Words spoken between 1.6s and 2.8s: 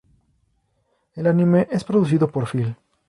es producido por Feel.